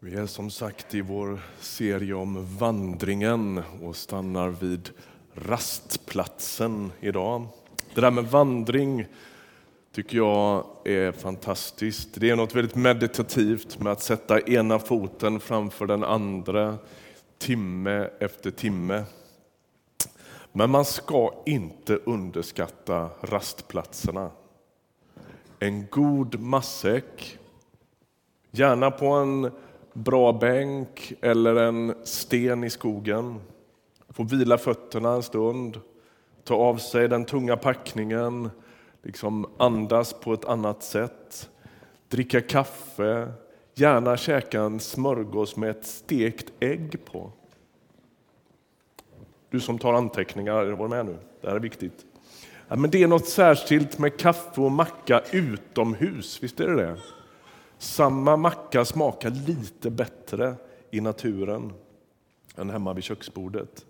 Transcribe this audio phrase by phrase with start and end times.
[0.00, 4.90] Vi är som sagt i vår serie om vandringen och stannar vid
[5.34, 7.46] rastplatsen idag.
[7.94, 9.06] Det där med vandring
[9.92, 12.08] tycker jag är fantastiskt.
[12.14, 16.78] Det är något väldigt meditativt med att sätta ena foten framför den andra
[17.38, 19.04] timme efter timme.
[20.52, 24.30] Men man ska inte underskatta rastplatserna.
[25.58, 27.38] En god matsäck,
[28.50, 29.50] gärna på en
[29.98, 33.40] bra bänk eller en sten i skogen.
[34.08, 35.80] Få vila fötterna en stund,
[36.44, 38.50] ta av sig den tunga packningen,
[39.02, 41.50] liksom andas på ett annat sätt.
[42.08, 43.32] Dricka kaffe,
[43.74, 47.32] gärna käka en smörgås med ett stekt ägg på.
[49.50, 51.16] Du som tar anteckningar, var med nu.
[51.40, 52.06] Det här är viktigt.
[52.68, 56.96] Ja, men det är något särskilt med kaffe och macka utomhus, visst är det det?
[57.78, 60.54] Samma macka smakar lite bättre
[60.90, 61.72] i naturen
[62.56, 63.86] än hemma vid köksbordet.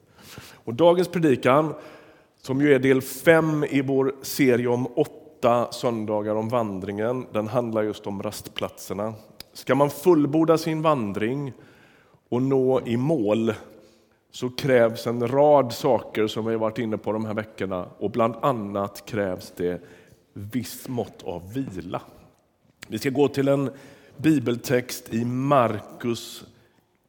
[0.64, 1.74] Och dagens predikan,
[2.42, 7.82] som ju är del fem i vår serie om åtta söndagar om vandringen, den handlar
[7.82, 9.14] just om rastplatserna.
[9.52, 11.52] Ska man fullborda sin vandring
[12.28, 13.52] och nå i mål
[14.30, 18.10] så krävs en rad saker som vi har varit inne på de här veckorna och
[18.10, 19.82] bland annat krävs det
[20.32, 22.00] viss mått av vila.
[22.90, 23.70] Vi ska gå till en
[24.16, 26.44] bibeltext i Markus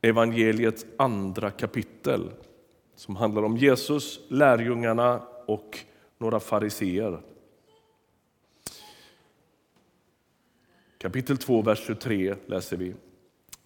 [0.01, 2.31] evangeliets andra kapitel
[2.95, 5.79] som handlar om Jesus, lärjungarna och
[6.17, 7.19] några fariseer.
[10.97, 12.93] Kapitel 2, vers 23 läser vi.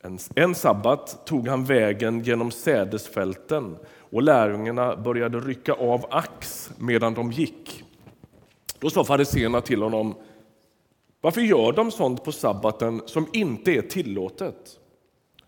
[0.01, 7.13] En, en sabbat tog han vägen genom sädesfälten och lärjungarna började rycka av ax medan
[7.13, 7.83] de gick.
[8.79, 10.15] Då sa fariseerna till honom
[11.23, 14.79] varför gör de sånt på sabbaten som inte är tillåtet?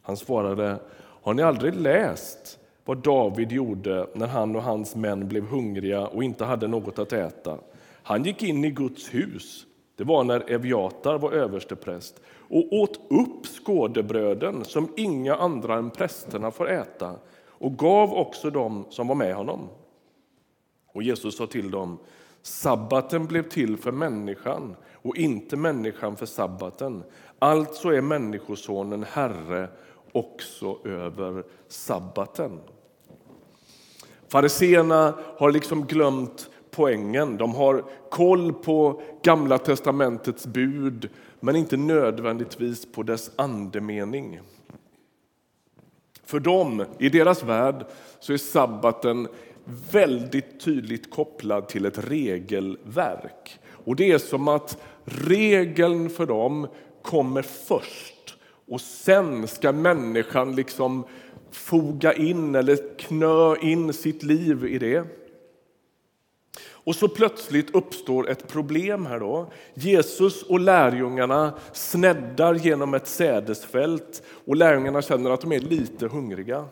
[0.01, 5.45] Han svarade, har ni aldrig läst vad David gjorde när han och hans män blev
[5.45, 7.57] hungriga och inte hade något att äta?
[8.03, 13.45] Han gick in i Guds hus, det var när Eviatar var överstepräst, och åt upp
[13.45, 17.15] skådebröden som inga andra än prästerna får äta
[17.47, 19.69] och gav också dem som var med honom.
[20.93, 21.97] Och Jesus sa till dem,
[22.45, 27.03] sabbaten blev till för människan och inte människan för sabbaten.
[27.39, 29.67] Alltså är Människosonen Herre
[30.11, 32.59] också över sabbaten.
[34.27, 37.37] Fariseerna har liksom glömt poängen.
[37.37, 44.39] De har koll på Gamla testamentets bud men inte nödvändigtvis på dess andemening.
[46.23, 47.85] För dem, i deras värld,
[48.19, 49.27] så är sabbaten
[49.91, 53.59] väldigt tydligt kopplad till ett regelverk.
[53.69, 56.67] Och Det är som att regeln för dem
[57.01, 58.37] kommer först
[58.67, 61.05] och sen ska människan liksom
[61.51, 65.05] foga in eller knö in sitt liv i det.
[66.69, 69.51] Och så plötsligt uppstår ett problem här då.
[69.73, 76.65] Jesus och lärjungarna sneddar genom ett sädesfält och lärjungarna känner att de är lite hungriga.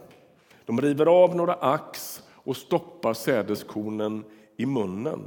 [0.65, 4.23] De river av några ax och stoppar sädeskornen
[4.57, 5.19] i munnen.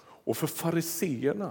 [0.00, 1.50] Och för fariseerna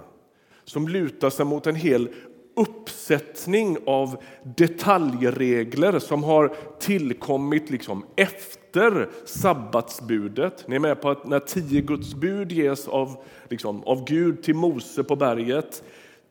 [0.63, 2.09] som lutar sig mot en hel
[2.55, 10.67] uppsättning av detaljregler som har tillkommit liksom efter sabbatsbudet.
[10.67, 14.55] Ni är med på att när tio Guds bud ges av, liksom, av Gud till
[14.55, 15.83] Mose på berget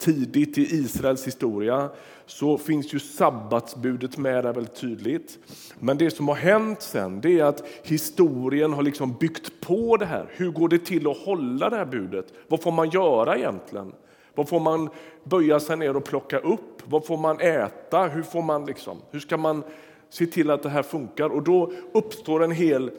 [0.03, 1.91] tidigt i Israels historia
[2.27, 5.39] så finns ju sabbatsbudet med där väldigt tydligt.
[5.79, 10.07] Men det som har hänt sen det är att historien har liksom byggt på det
[10.07, 10.27] här.
[10.31, 12.27] Hur går det till att hålla det här budet?
[12.49, 13.93] Vad får man göra egentligen?
[14.35, 14.89] Vad får man
[15.25, 16.83] böja sig ner och plocka upp?
[16.85, 18.09] Vad får man äta?
[18.09, 19.63] Hur, får man liksom, hur ska man
[20.11, 21.29] se till att det här funkar?
[21.29, 22.91] Och då uppstår en hel,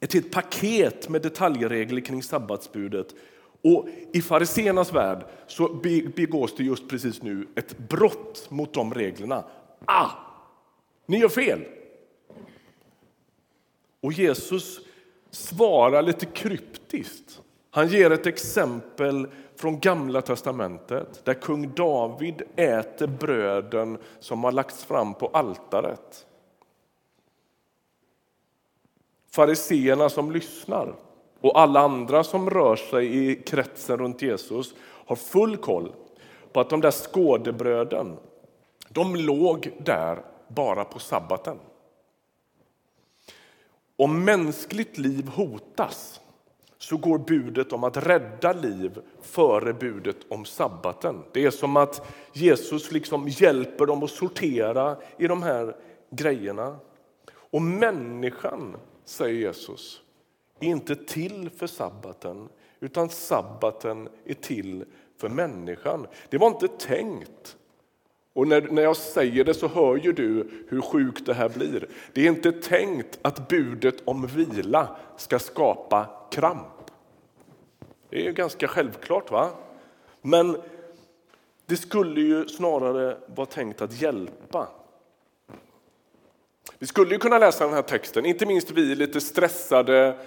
[0.00, 3.14] ett helt paket med detaljregler kring sabbatsbudet.
[3.62, 5.68] Och I fariséernas värld så
[6.14, 9.44] begås det just precis nu ett brott mot de reglerna.
[9.84, 10.10] Ah!
[11.06, 11.64] Ni gör fel!
[14.00, 14.80] Och Jesus
[15.30, 17.40] svarar lite kryptiskt.
[17.70, 24.84] Han ger ett exempel från Gamla testamentet där kung David äter bröden som har lagts
[24.84, 26.26] fram på altaret.
[29.30, 30.94] Fariseerna som lyssnar
[31.40, 35.92] och alla andra som rör sig i kretsen runt Jesus har full koll
[36.52, 38.16] på att de där skådebröden
[38.88, 41.58] de låg där bara på sabbaten.
[43.96, 46.20] Om mänskligt liv hotas
[46.78, 51.22] så går budet om att rädda liv före budet om sabbaten.
[51.32, 55.76] Det är som att Jesus liksom hjälper dem att sortera i de här
[56.10, 56.76] grejerna.
[57.32, 60.02] Och människan, säger Jesus,
[60.60, 62.48] är inte till för sabbaten
[62.80, 64.84] utan sabbaten är till
[65.18, 66.06] för människan.
[66.28, 67.56] Det var inte tänkt.
[68.32, 71.88] Och när, när jag säger det så hör ju du hur sjukt det här blir.
[72.12, 76.90] Det är inte tänkt att budet om vila ska skapa kramp.
[78.08, 79.30] Det är ju ganska självklart.
[79.30, 79.50] va?
[80.22, 80.56] Men
[81.66, 84.68] det skulle ju snarare vara tänkt att hjälpa.
[86.78, 90.18] Vi skulle ju kunna läsa den här texten, inte minst vi lite stressade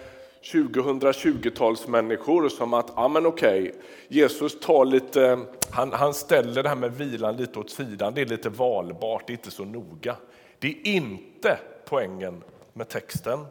[0.43, 3.75] 2020-talsmänniskor som att, ja men okej,
[4.07, 5.39] Jesus tar lite,
[5.71, 9.33] han, han ställer det här med vilan lite åt sidan, det är lite valbart, det
[9.33, 10.15] är inte så noga.
[10.59, 12.43] Det är inte poängen
[12.73, 13.45] med texten.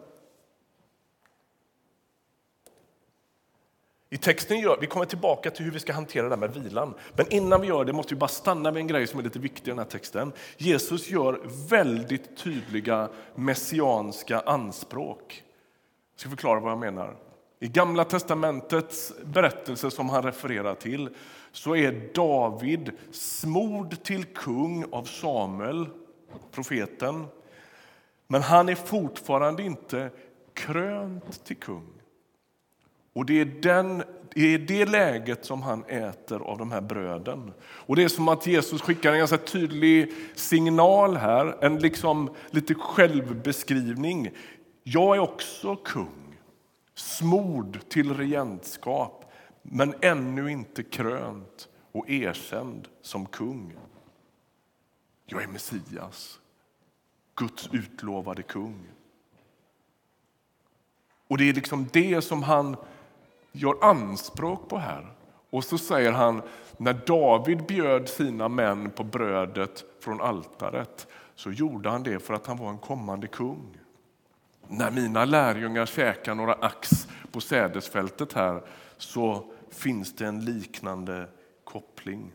[4.11, 6.94] I texten gör, vi kommer tillbaka till hur vi ska hantera det här med vilan.
[7.17, 9.39] Men innan vi gör det måste vi bara stanna vid en grej som är lite
[9.39, 10.33] viktig i den här texten.
[10.56, 15.44] Jesus gör väldigt tydliga messianska anspråk.
[16.23, 17.17] Jag ska förklara vad jag menar.
[17.61, 21.09] I Gamla testamentets berättelse som han refererar till
[21.53, 25.87] så är David smord till kung av Samuel,
[26.51, 27.27] profeten.
[28.27, 30.11] Men han är fortfarande inte
[30.55, 31.89] krönt till kung.
[33.13, 34.03] Och det är, den,
[34.35, 37.53] det är det läget som han äter av de här bröden.
[37.63, 42.75] Och Det är som att Jesus skickar en ganska tydlig signal här, en liksom lite
[42.75, 44.31] självbeskrivning.
[44.82, 46.38] Jag är också kung,
[46.94, 49.32] smord till regentskap
[49.62, 53.76] men ännu inte krönt och erkänd som kung.
[55.26, 56.40] Jag är Messias,
[57.34, 58.87] Guds utlovade kung.
[61.29, 62.76] Och Det är liksom det som han
[63.52, 65.14] gör anspråk på här.
[65.50, 66.43] Och så säger han,
[66.76, 72.46] när David bjöd sina män på brödet från altaret så gjorde han det för att
[72.46, 73.79] han var en kommande kung.
[74.75, 78.63] När mina lärjungar käkar några ax på sädesfältet här
[78.97, 81.29] så finns det en liknande
[81.65, 82.33] koppling.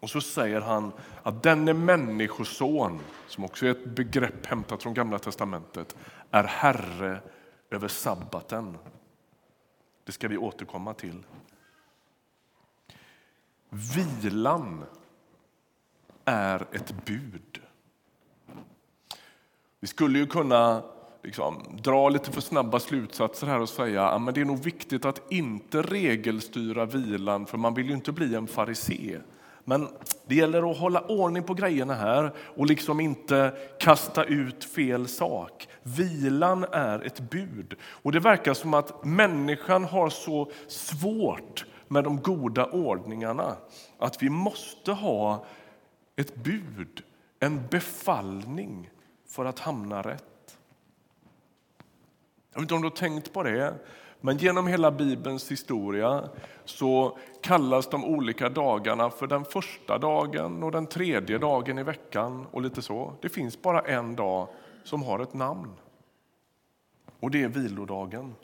[0.00, 0.92] Och så säger han
[1.22, 5.96] att denne människoson, som också är ett begrepp hämtat från Gamla testamentet,
[6.30, 7.20] är herre
[7.70, 8.78] över sabbaten.
[10.04, 11.26] Det ska vi återkomma till.
[14.22, 14.84] Vilan
[16.24, 17.60] är ett bud.
[19.80, 20.82] Vi skulle ju kunna
[21.22, 25.32] liksom, dra lite för snabba slutsatser här och säga att det är nog viktigt att
[25.32, 29.18] inte regelstyra vilan för man vill ju inte bli en farisé.
[29.64, 29.88] Men
[30.26, 35.68] det gäller att hålla ordning på grejerna här och liksom inte kasta ut fel sak.
[35.82, 37.74] Vilan är ett bud.
[37.82, 43.56] Och Det verkar som att människan har så svårt med de goda ordningarna
[43.98, 45.44] att vi måste ha
[46.16, 47.02] ett bud,
[47.40, 48.90] en befallning
[49.28, 50.37] för att hamna rätt.
[52.58, 53.74] Jag vet inte om du har tänkt på det,
[54.20, 56.28] men genom hela Bibelns historia
[56.64, 62.46] så kallas de olika dagarna för den första dagen och den tredje dagen i veckan
[62.50, 63.12] och lite så.
[63.20, 64.48] Det finns bara en dag
[64.84, 65.72] som har ett namn.
[67.20, 68.34] Och det är vilodagen,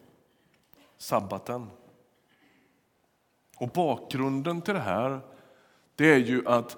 [0.99, 1.71] sabbaten.
[3.57, 5.21] Och bakgrunden till det här
[5.97, 6.77] det är ju att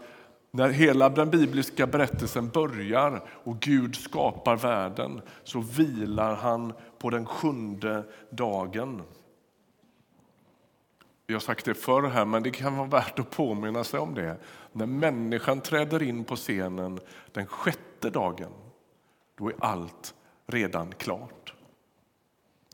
[0.56, 7.26] när hela den bibliska berättelsen börjar och Gud skapar världen så vilar han på den
[7.26, 9.02] sjunde dagen.
[11.26, 14.14] Jag har sagt det förr här, men det kan vara värt att påminna sig om
[14.14, 14.37] det.
[14.73, 17.00] När människan träder in på scenen
[17.33, 18.52] den sjätte dagen,
[19.38, 20.14] då är allt
[20.47, 21.54] redan klart.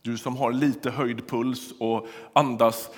[0.02, 2.90] Du som har lite höjd puls och andas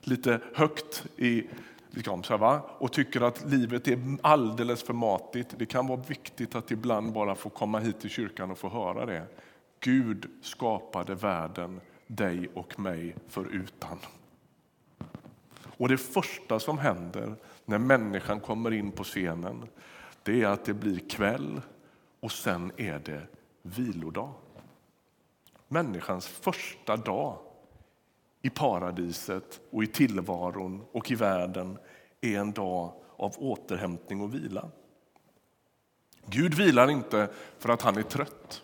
[0.00, 1.46] lite högt i
[1.90, 5.54] liksom, så här, och tycker att livet är alldeles för matigt.
[5.58, 9.06] Det kan vara viktigt att ibland bara få komma hit till kyrkan och få höra
[9.06, 9.26] det.
[9.80, 13.98] Gud skapade världen, dig och mig förutan.
[15.76, 19.66] Och det första som händer när människan kommer in på scenen
[20.22, 21.60] det är att det blir kväll
[22.20, 23.22] och sen är det
[23.62, 24.32] vilodag.
[25.68, 27.38] Människans första dag
[28.42, 31.78] i paradiset och i tillvaron och i världen
[32.20, 34.68] är en dag av återhämtning och vila.
[36.26, 37.28] Gud vilar inte
[37.58, 38.62] för att han är trött.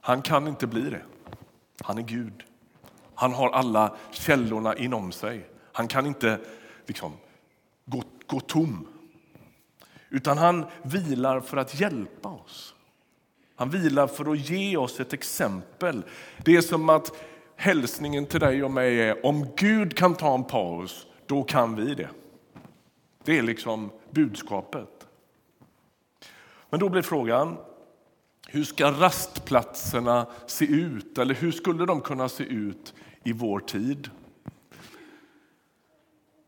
[0.00, 1.02] Han kan inte bli det.
[1.80, 2.44] Han är Gud.
[3.14, 5.46] Han har alla källorna inom sig.
[5.72, 6.40] Han kan inte
[6.86, 7.12] liksom,
[7.84, 8.88] gå, gå tom.
[10.08, 12.74] Utan han vilar för att hjälpa oss.
[13.56, 16.02] Han vilar för att ge oss ett exempel.
[16.44, 17.12] Det är som att
[17.62, 21.94] hälsningen till dig och mig är om Gud kan ta en paus, då kan vi
[21.94, 22.08] det.
[23.24, 25.06] Det är liksom budskapet.
[26.70, 27.56] Men då blir frågan,
[28.48, 31.18] hur ska rastplatserna se ut?
[31.18, 34.10] Eller hur skulle de kunna se ut i vår tid?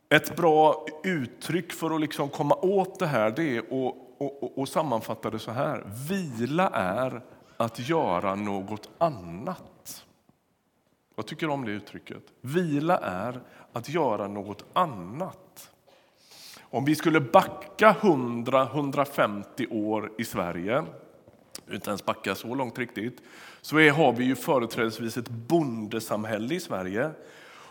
[0.08, 4.68] Ett bra uttryck för att liksom komma åt det här det är att, och, och
[4.68, 5.84] sammanfatta det så här.
[6.08, 7.22] Vila är
[7.56, 10.04] att göra något annat.
[11.16, 12.22] Jag tycker om det uttrycket.
[12.40, 13.40] Vila är
[13.72, 15.70] att göra något annat.
[16.62, 20.84] Om vi skulle backa 100-150 år i Sverige,
[21.72, 23.22] inte ens backa så långt riktigt,
[23.60, 27.10] så är, har vi ju företrädesvis ett bondesamhälle i Sverige.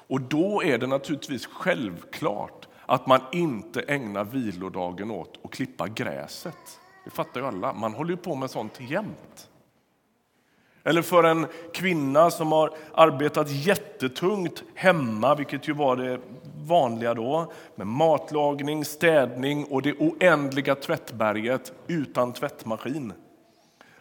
[0.08, 6.80] Och då är det naturligtvis självklart att man inte ägnar vilodagen åt att klippa gräset.
[7.04, 7.74] Det fattar ju alla.
[7.74, 9.50] Man håller ju på med sånt jämt.
[10.84, 16.20] Eller för en kvinna som har arbetat jättetungt hemma, vilket ju var det
[16.68, 23.14] vanliga då, med matlagning, städning och det oändliga tvättberget utan tvättmaskin.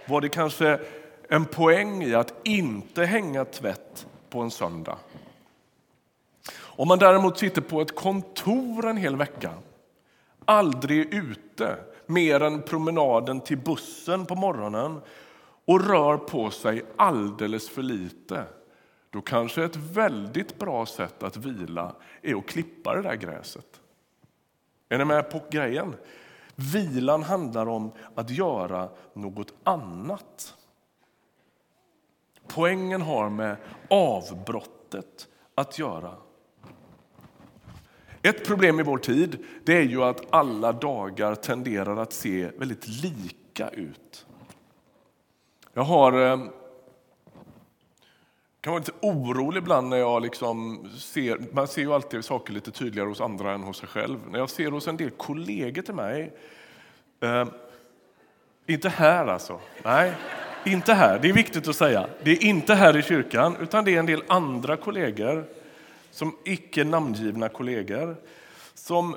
[0.07, 0.81] Var det kanske
[1.29, 4.97] en poäng i att inte hänga tvätt på en söndag?
[6.59, 9.51] Om man däremot sitter på ett kontor en hel vecka,
[10.45, 15.01] aldrig ute mer än promenaden till bussen på morgonen
[15.65, 18.45] och rör på sig alldeles för lite
[19.11, 23.81] då kanske ett väldigt bra sätt att vila är att klippa det där gräset.
[24.89, 25.95] Är ni med på grejen?
[26.55, 30.55] Vilan handlar om att göra något annat.
[32.47, 33.57] Poängen har med
[33.91, 36.15] avbrottet att göra.
[38.23, 42.89] Ett problem i vår tid det är ju att alla dagar tenderar att se väldigt
[42.89, 44.27] lika ut.
[45.75, 46.39] Jag har eh,
[48.61, 52.71] kan vara lite orolig ibland när jag liksom ser, man ser ju alltid saker lite
[52.71, 54.19] tydligare hos andra än hos sig själv.
[54.31, 56.33] När jag ser hos en del kollegor till mig,
[57.21, 57.45] eh,
[58.67, 60.13] inte här alltså, nej,
[60.65, 62.07] inte här, det är viktigt att säga.
[62.23, 65.45] Det är inte här i kyrkan, utan det är en del andra kollegor,
[66.11, 68.17] som icke namngivna kollegor,
[68.75, 69.17] som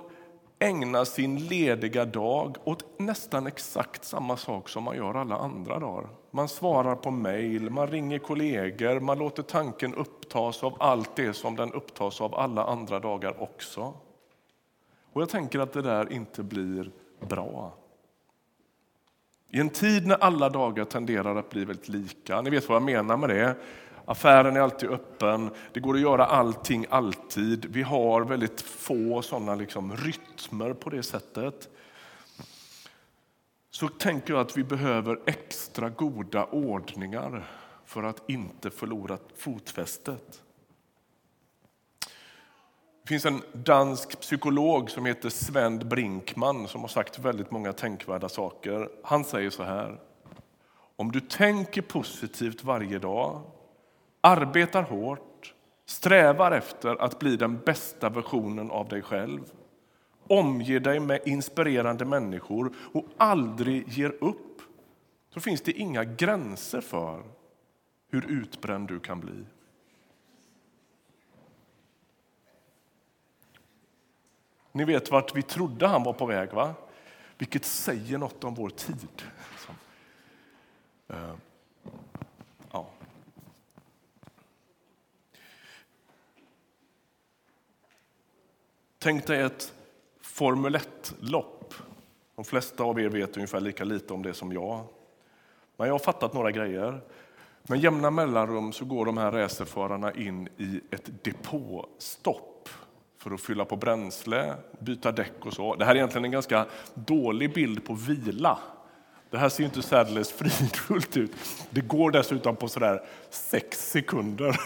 [0.59, 6.09] ägnar sin lediga dag åt nästan exakt samma sak som man gör alla andra dagar.
[6.31, 11.55] Man svarar på mejl, man ringer kollegor, man låter tanken upptas av allt det som
[11.55, 13.93] den upptas av alla andra dagar också.
[15.13, 17.73] Och Jag tänker att det där inte blir bra.
[19.49, 22.83] I en tid när alla dagar tenderar att bli väldigt lika, ni vet vad jag
[22.83, 23.55] menar med det,
[24.05, 27.65] Affären är alltid öppen, det går att göra allting alltid.
[27.65, 31.69] Vi har väldigt få sådana liksom rytmer på det sättet.
[33.71, 37.47] Så tänker jag att vi behöver extra goda ordningar
[37.85, 40.41] för att inte förlora fotfästet.
[43.01, 48.29] Det finns en dansk psykolog som heter Sven Brinkman som har sagt väldigt många tänkvärda
[48.29, 48.89] saker.
[49.03, 49.99] Han säger så här.
[50.95, 53.41] Om du tänker positivt varje dag
[54.25, 55.53] arbetar hårt,
[55.85, 59.51] strävar efter att bli den bästa versionen av dig själv
[60.27, 64.61] omger dig med inspirerande människor och aldrig ger upp
[65.33, 67.23] så finns det inga gränser för
[68.09, 69.45] hur utbränd du kan bli.
[74.71, 76.73] Ni vet vart vi trodde han var på väg, va?
[77.37, 79.23] vilket säger något om vår tid.
[89.05, 89.73] Tänk dig ett
[90.21, 91.73] Formel 1-lopp.
[92.35, 94.83] De flesta av er vet ungefär lika lite om det som jag.
[95.77, 97.01] Men jag har fattat några grejer.
[97.63, 102.69] Med jämna mellanrum så går de här racerförarna in i ett depåstopp
[103.17, 105.75] för att fylla på bränsle, byta däck och så.
[105.75, 108.59] Det här är egentligen en ganska dålig bild på vila.
[109.29, 111.31] Det här ser inte särdeles fridfullt ut.
[111.69, 114.59] Det går dessutom på sådär sex sekunder.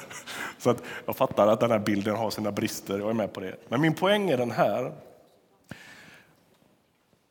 [0.57, 3.39] Så att jag fattar att den här bilden har sina brister, jag är med på
[3.39, 3.55] det.
[3.69, 4.93] Men min poäng är den här.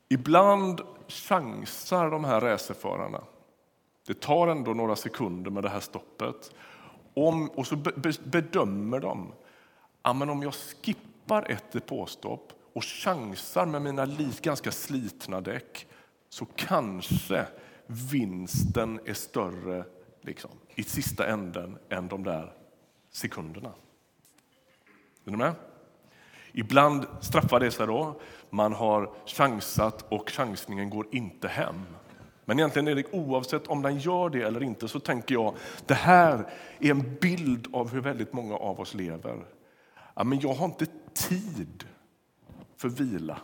[0.08, 3.20] Ibland chansar de här racerförarna.
[4.06, 6.52] Det tar ändå några sekunder med det här stoppet.
[7.14, 7.76] Om, och så
[8.25, 9.32] bedömer de
[10.02, 14.08] ja, men om jag skippar ett depåstopp och chansar med mina
[14.42, 15.87] ganska slitna däck
[16.28, 17.47] så kanske
[17.87, 19.85] vinsten är större
[20.20, 22.52] liksom, i sista änden än de där
[23.11, 23.73] sekunderna.
[25.25, 25.54] Är ni med?
[26.52, 28.20] Ibland straffar det sig då.
[28.50, 31.85] Man har chansat och chansningen går inte hem.
[32.44, 35.54] Men egentligen är det oavsett om den gör det eller inte så tänker jag
[35.87, 39.47] det här är en bild av hur väldigt många av oss lever.
[40.14, 41.85] Ja, men jag har inte tid
[42.76, 43.38] för vila.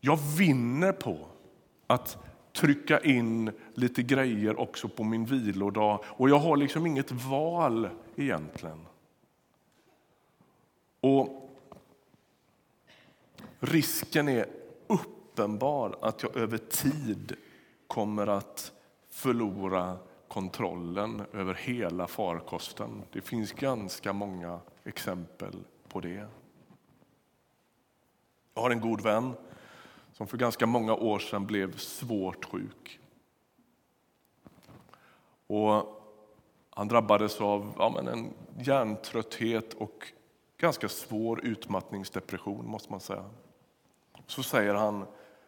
[0.00, 1.26] Jag vinner på
[1.86, 2.18] att
[2.52, 8.86] trycka in lite grejer också på min vilodag och jag har liksom inget val egentligen.
[11.00, 11.50] Och
[13.58, 14.46] risken är
[14.86, 17.36] uppenbar att jag över tid
[17.86, 18.72] kommer att
[19.10, 19.96] förlora
[20.28, 23.02] kontrollen över hela farkosten.
[23.12, 25.56] Det finns ganska många exempel
[25.88, 26.26] på det.
[28.54, 29.34] Jag har en god vän
[30.18, 33.00] som för ganska många år sedan blev svårt sjuk.
[35.46, 36.02] Och
[36.70, 40.12] han drabbades av ja, men en hjärntrötthet och
[40.56, 43.24] ganska svår utmattningsdepression, måste man säga.
[44.26, 45.06] Så säger han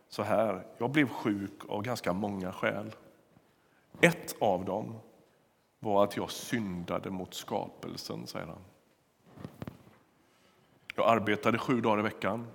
[0.09, 2.95] så här, jag blev sjuk av ganska många skäl.
[4.00, 4.95] Ett av dem
[5.79, 8.65] var att jag syndade mot skapelsen, säger han.
[10.95, 12.47] Jag arbetade sju dagar i veckan.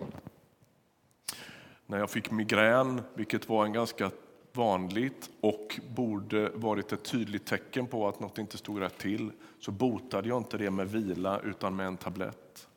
[1.85, 4.11] När jag fick migrän, vilket var en ganska
[4.53, 9.71] vanligt och borde varit ett tydligt tecken på att något inte stod rätt till, så
[9.71, 12.67] botade jag inte det med vila utan med en tablett.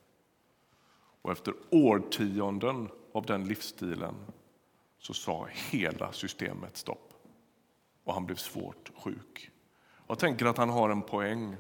[1.23, 4.15] Och efter årtionden av den livsstilen
[4.99, 7.13] så sa hela systemet stopp
[8.05, 9.51] och han blev svårt sjuk.
[10.07, 11.57] Jag tänker att han har en poäng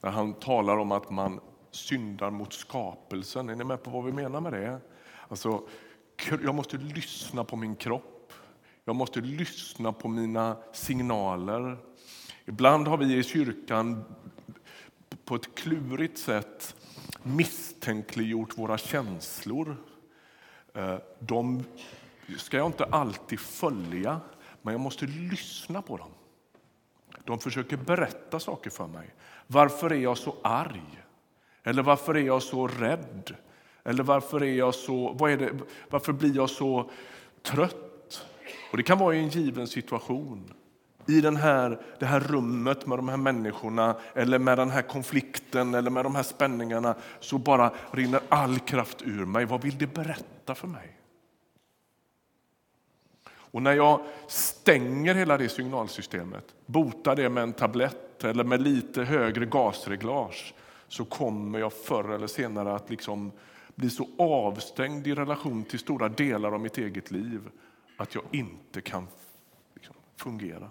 [0.00, 3.48] när han talar om att man syndar mot skapelsen.
[3.48, 4.80] Är ni med på vad vi menar med det?
[5.28, 5.62] Alltså,
[6.44, 8.32] jag måste lyssna på min kropp.
[8.84, 11.78] Jag måste lyssna på mina signaler.
[12.44, 14.04] Ibland har vi i kyrkan
[15.24, 16.76] på ett klurigt sätt
[17.22, 19.76] misstänkliggjort våra känslor.
[20.74, 21.64] Eh, de
[22.38, 24.20] ska jag inte alltid följa,
[24.62, 26.10] men jag måste lyssna på dem.
[27.24, 29.14] De försöker berätta saker för mig.
[29.46, 31.02] Varför är jag så arg?
[31.62, 33.34] Eller varför är jag så rädd?
[33.86, 35.50] Eller varför, är jag så, vad är det,
[35.90, 36.90] varför blir jag så
[37.42, 38.26] trött?
[38.70, 40.52] Och Det kan vara i en given situation.
[41.08, 45.74] I den här, det här rummet med de här människorna eller med den här konflikten
[45.74, 49.44] eller med de här spänningarna så bara rinner all kraft ur mig.
[49.44, 50.96] Vad vill det berätta för mig?
[53.28, 59.02] Och när jag stänger hela det signalsystemet, botar det med en tablett eller med lite
[59.02, 60.54] högre gasreglage
[60.88, 63.32] så kommer jag förr eller senare att liksom
[63.76, 67.50] bli så avstängd i relation till stora delar av mitt eget liv
[67.96, 69.08] att jag inte kan
[69.74, 70.70] liksom, fungera.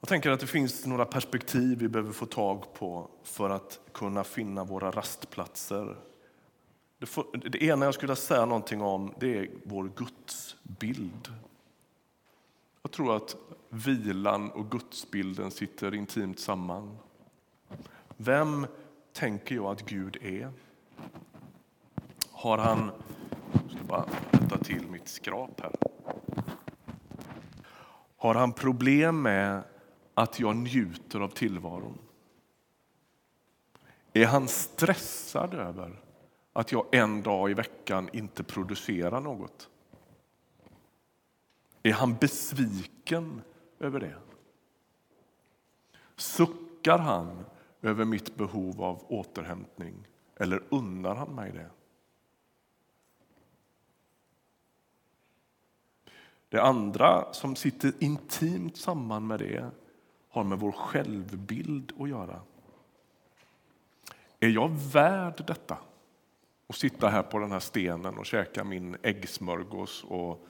[0.00, 4.24] Jag tänker att det finns några perspektiv vi behöver få tag på för att kunna
[4.24, 5.96] finna våra rastplatser.
[6.98, 11.32] Det, för, det ena jag skulle säga någonting om det är vår gudsbild.
[12.82, 13.36] Jag tror att
[13.68, 16.98] vilan och gudsbilden sitter intimt samman.
[18.20, 18.66] Vem
[19.12, 20.52] tänker jag att Gud är?
[22.32, 22.90] Har han...
[23.52, 25.76] Jag ska bara rätta till mitt skrap här.
[28.16, 29.62] Har han problem med
[30.14, 31.98] att jag njuter av tillvaron?
[34.12, 36.02] Är han stressad över
[36.52, 39.68] att jag en dag i veckan inte producerar något?
[41.82, 43.42] Är han besviken
[43.78, 44.16] över det?
[46.16, 47.44] Suckar han
[47.82, 51.70] över mitt behov av återhämtning eller unnar han mig det?
[56.48, 59.70] Det andra som sitter intimt samman med det
[60.28, 62.40] har med vår självbild att göra.
[64.40, 65.78] Är jag värd detta?
[66.66, 70.46] Att sitta här på den här stenen och käka min äggsmörgås och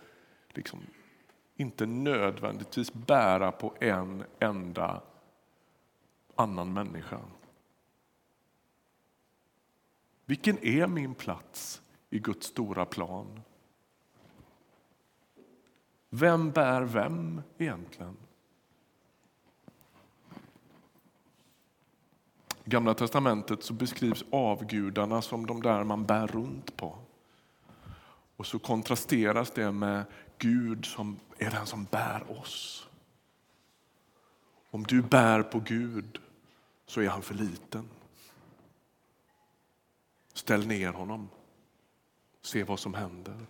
[0.48, 0.80] liksom
[1.56, 5.02] inte nödvändigtvis bära på en enda
[6.38, 7.20] annan människa.
[10.24, 13.40] Vilken är min plats i Guds stora plan?
[16.10, 18.16] Vem bär vem egentligen?
[22.64, 26.98] I Gamla testamentet så beskrivs avgudarna som de där man bär runt på.
[28.36, 30.04] Och så kontrasteras det med
[30.38, 32.88] Gud som är den som bär oss.
[34.70, 36.20] Om du bär på Gud
[36.88, 37.88] så är han för liten.
[40.32, 41.28] Ställ ner honom.
[42.42, 43.46] Se vad som händer.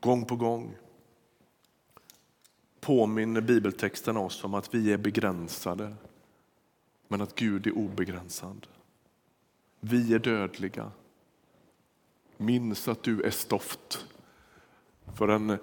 [0.00, 0.76] Gång på gång
[2.80, 5.96] påminner bibeltexten oss om att vi är begränsade
[7.08, 8.66] men att Gud är obegränsad.
[9.80, 10.92] Vi är dödliga.
[12.36, 14.06] Minns att du är stoft.
[15.14, 15.58] För en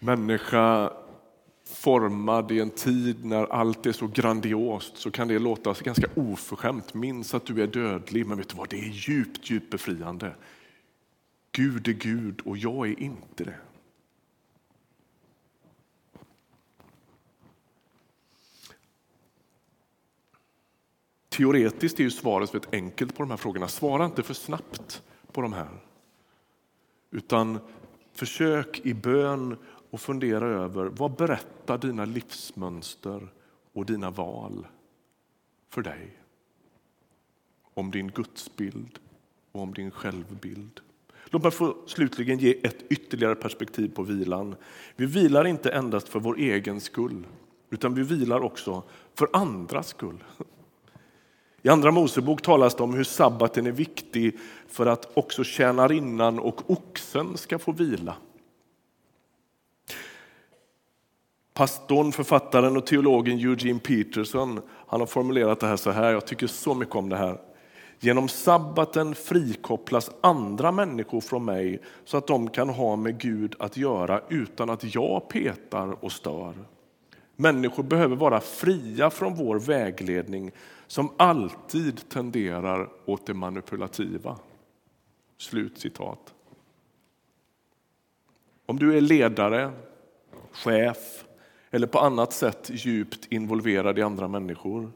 [0.00, 0.92] människa
[1.64, 6.94] formad i en tid när allt är så grandiost så kan det låta ganska oförskämt.
[6.94, 8.68] Minns att du är dödlig, men vet du vad?
[8.68, 10.34] Det är djupt, djupt befriande.
[11.52, 13.58] Gud är Gud och jag är inte det.
[21.28, 23.68] Teoretiskt är ju svaret väldigt enkelt på de här frågorna.
[23.68, 25.80] Svara inte för snabbt på de här.
[27.10, 27.58] Utan
[28.12, 29.56] försök i bön
[29.94, 33.28] och fundera över vad berättar dina livsmönster
[33.72, 34.66] och dina val
[35.70, 36.18] för dig?
[37.74, 38.98] Om din gudsbild
[39.52, 40.80] och om din självbild.
[41.24, 44.56] Låt mig få slutligen ge ett ytterligare perspektiv på vilan.
[44.96, 47.26] Vi vilar inte endast för vår egen skull,
[47.70, 48.82] utan vi vilar också
[49.14, 50.24] för andras skull.
[51.62, 56.70] I Andra Mosebok talas det om hur sabbaten är viktig för att också tjänarinnan och
[56.70, 58.16] oxen ska få vila.
[61.54, 66.46] Pastorn, författaren och teologen Eugene Peterson han har formulerat det här så här, jag tycker
[66.46, 67.40] så mycket om det här.
[68.00, 73.76] Genom sabbaten frikopplas andra människor från mig så att de kan ha med Gud att
[73.76, 76.54] göra utan att jag petar och stör.
[77.36, 80.50] Människor behöver vara fria från vår vägledning
[80.86, 84.38] som alltid tenderar åt det manipulativa.
[85.38, 86.34] Slut citat.
[88.66, 89.72] Om du är ledare,
[90.52, 91.24] chef
[91.74, 94.92] eller på annat sätt djupt involverad i andra människor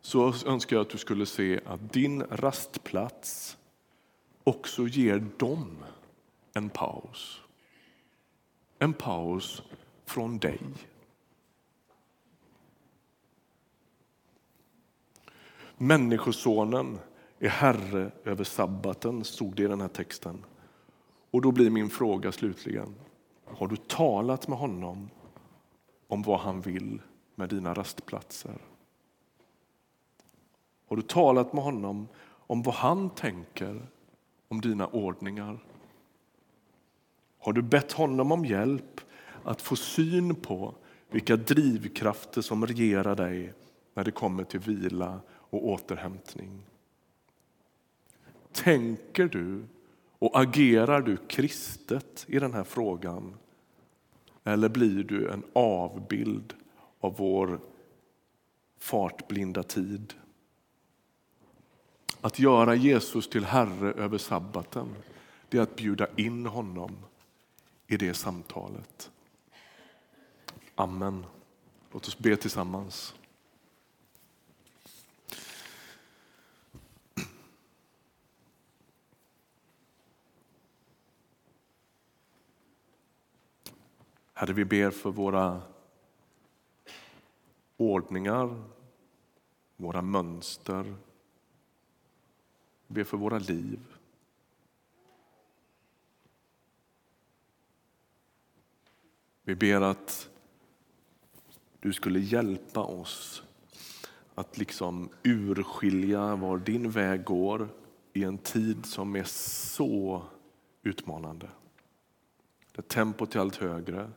[0.00, 3.56] så önskar jag att du skulle se att din rastplats
[4.44, 5.84] också ger dem
[6.54, 7.40] en paus.
[8.78, 9.62] En paus
[10.04, 10.60] från dig.
[15.76, 16.98] Människosonen
[17.38, 20.44] är herre över sabbaten, stod det i den här texten.
[21.30, 22.94] Och då blir min fråga slutligen,
[23.44, 25.10] har du talat med honom
[26.06, 27.02] om vad han vill
[27.34, 28.58] med dina rastplatser?
[30.88, 33.86] Har du talat med honom om vad han tänker
[34.48, 35.58] om dina ordningar?
[37.38, 39.00] Har du bett honom om hjälp
[39.44, 40.74] att få syn på
[41.10, 43.52] vilka drivkrafter som regerar dig
[43.94, 46.62] när det kommer till vila och återhämtning?
[48.52, 49.64] Tänker du
[50.18, 53.34] och agerar du kristet i den här frågan?
[54.46, 56.54] Eller blir du en avbild
[57.00, 57.60] av vår
[58.78, 60.14] fartblinda tid?
[62.20, 64.88] Att göra Jesus till Herre över sabbaten,
[65.48, 66.96] det är att bjuda in honom
[67.86, 69.10] i det samtalet.
[70.74, 71.24] Amen.
[71.92, 73.14] Låt oss be tillsammans.
[84.38, 85.62] Herre, vi ber för våra
[87.76, 88.62] ordningar,
[89.76, 90.94] våra mönster.
[92.86, 93.80] Vi ber för våra liv.
[99.42, 100.28] Vi ber att
[101.80, 103.42] du skulle hjälpa oss
[104.34, 107.68] att liksom urskilja var din väg går
[108.12, 110.22] i en tid som är så
[110.82, 111.48] utmanande.
[112.72, 114.10] Där tempot är allt högre,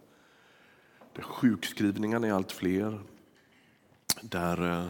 [1.13, 3.01] där sjukskrivningarna är allt fler,
[4.21, 4.89] där eh,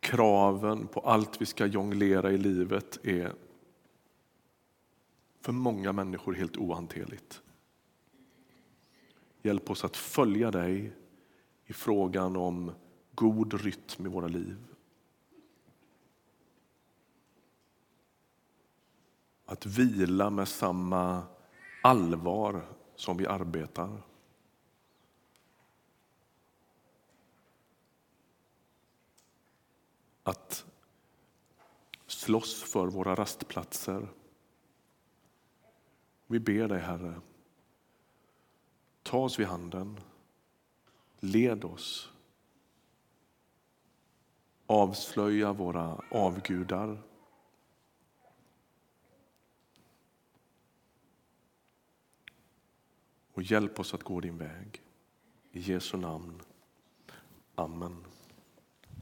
[0.00, 3.34] kraven på allt vi ska jonglera i livet är
[5.40, 7.42] för många människor helt ohanterligt.
[9.42, 10.92] Hjälp oss att följa dig
[11.66, 12.72] i frågan om
[13.14, 14.56] god rytm i våra liv.
[19.46, 21.22] Att vila med samma
[21.82, 24.02] allvar som vi arbetar.
[30.22, 30.66] Att
[32.06, 34.08] slåss för våra rastplatser.
[36.26, 37.20] Vi ber dig, Herre,
[39.02, 40.00] ta oss vid handen,
[41.20, 42.12] led oss
[44.66, 46.98] avslöja våra avgudar
[53.36, 54.82] och hjälp oss att gå din väg.
[55.52, 56.40] I Jesu namn.
[57.54, 58.05] Amen.